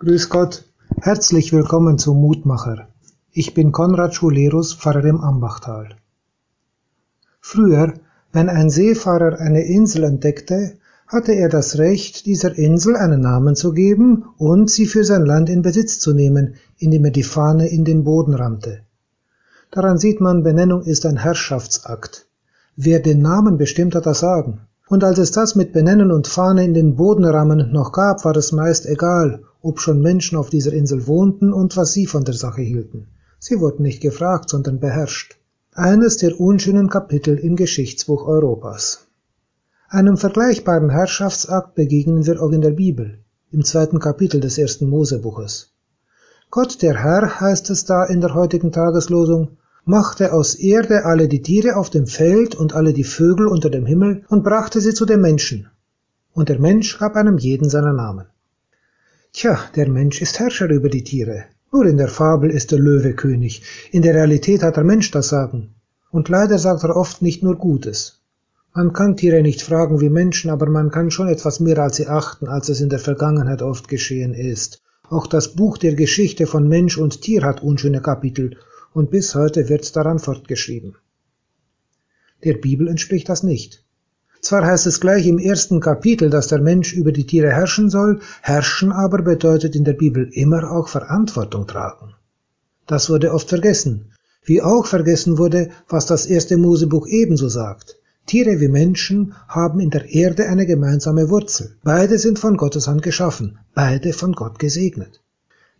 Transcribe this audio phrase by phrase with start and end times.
[0.00, 0.64] Grüß Gott,
[1.00, 2.86] herzlich willkommen zum Mutmacher.
[3.32, 5.96] Ich bin Konrad Schulerus, Pfarrer im Ambachtal.
[7.40, 7.94] Früher,
[8.32, 10.74] wenn ein Seefahrer eine Insel entdeckte,
[11.08, 15.50] hatte er das Recht, dieser Insel einen Namen zu geben und sie für sein Land
[15.50, 18.82] in Besitz zu nehmen, indem er die Fahne in den Boden rammte.
[19.72, 22.28] Daran sieht man, Benennung ist ein Herrschaftsakt.
[22.76, 24.60] Wer den Namen bestimmt, hat das Sagen.
[24.88, 28.52] Und als es das mit Benennen und Fahne in den Bodenrammen noch gab, war es
[28.52, 32.62] meist egal, ob schon Menschen auf dieser Insel wohnten und was sie von der Sache
[32.62, 33.08] hielten.
[33.38, 35.38] Sie wurden nicht gefragt, sondern beherrscht.
[35.72, 39.06] Eines der unschönen Kapitel im Geschichtsbuch Europas.
[39.88, 45.72] Einem vergleichbaren Herrschaftsakt begegnen wir auch in der Bibel, im zweiten Kapitel des ersten Mosebuches.
[46.50, 51.42] Gott der Herr heißt es da in der heutigen Tageslosung, machte aus Erde alle die
[51.42, 55.06] Tiere auf dem Feld und alle die Vögel unter dem Himmel und brachte sie zu
[55.06, 55.70] dem Menschen.
[56.32, 58.26] Und der Mensch gab einem jeden seinen Namen.
[59.40, 61.44] Tja, der Mensch ist Herrscher über die Tiere.
[61.70, 63.62] Nur in der Fabel ist der Löwe König.
[63.92, 65.76] In der Realität hat der Mensch das Sagen.
[66.10, 68.20] Und leider sagt er oft nicht nur Gutes.
[68.74, 72.08] Man kann Tiere nicht fragen wie Menschen, aber man kann schon etwas mehr als sie
[72.08, 74.82] achten, als es in der Vergangenheit oft geschehen ist.
[75.08, 78.56] Auch das Buch der Geschichte von Mensch und Tier hat unschöne Kapitel
[78.92, 80.96] und bis heute wird daran fortgeschrieben.
[82.42, 83.84] Der Bibel entspricht das nicht.
[84.48, 88.20] Zwar heißt es gleich im ersten Kapitel, dass der Mensch über die Tiere herrschen soll,
[88.40, 92.14] herrschen aber bedeutet in der Bibel immer auch Verantwortung tragen.
[92.86, 97.96] Das wurde oft vergessen, wie auch vergessen wurde, was das erste Mosebuch ebenso sagt.
[98.24, 101.76] Tiere wie Menschen haben in der Erde eine gemeinsame Wurzel.
[101.84, 105.20] Beide sind von Gottes Hand geschaffen, beide von Gott gesegnet.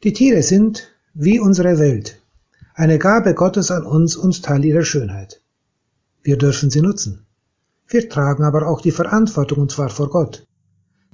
[0.05, 2.21] Die Tiere sind, wie unsere Welt,
[2.75, 5.41] eine Gabe Gottes an uns und Teil ihrer Schönheit.
[6.23, 7.25] Wir dürfen sie nutzen.
[7.89, 10.47] Wir tragen aber auch die Verantwortung und zwar vor Gott.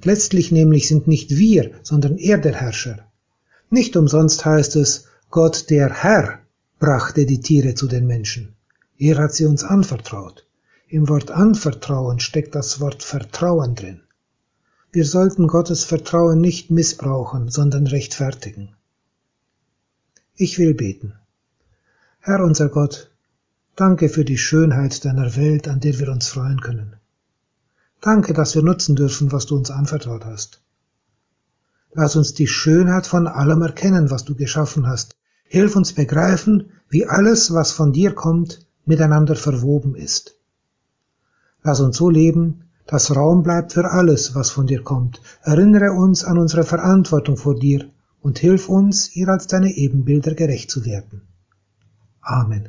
[0.02, 2.98] Letztlich nämlich sind nicht wir, sondern er der Herrscher.
[3.70, 6.40] Nicht umsonst heißt es, Gott der Herr
[6.78, 8.56] brachte die Tiere zu den Menschen.
[8.98, 10.46] Er hat sie uns anvertraut.
[10.88, 14.00] Im Wort anvertrauen steckt das Wort Vertrauen drin.
[14.92, 18.76] Wir sollten Gottes Vertrauen nicht missbrauchen, sondern rechtfertigen.
[20.36, 21.14] Ich will beten.
[22.20, 23.10] Herr unser Gott,
[23.76, 26.96] danke für die Schönheit deiner Welt, an der wir uns freuen können.
[28.00, 30.60] Danke, dass wir nutzen dürfen, was du uns anvertraut hast.
[31.92, 35.16] Lass uns die Schönheit von allem erkennen, was du geschaffen hast.
[35.44, 40.36] Hilf uns begreifen, wie alles, was von dir kommt, miteinander verwoben ist.
[41.62, 45.20] Lass uns so leben, dass Raum bleibt für alles, was von dir kommt.
[45.42, 47.88] Erinnere uns an unsere Verantwortung vor dir
[48.20, 51.22] und hilf uns, ihr als deine Ebenbilder gerecht zu werden.
[52.20, 52.68] Amen.